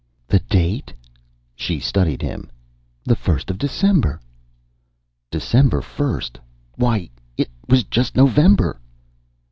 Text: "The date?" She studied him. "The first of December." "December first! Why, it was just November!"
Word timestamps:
"The 0.27 0.39
date?" 0.39 0.93
She 1.55 1.79
studied 1.79 2.23
him. 2.23 2.49
"The 3.03 3.15
first 3.15 3.51
of 3.51 3.59
December." 3.59 4.19
"December 5.29 5.81
first! 5.81 6.39
Why, 6.75 7.11
it 7.37 7.51
was 7.69 7.83
just 7.83 8.15
November!" 8.17 8.79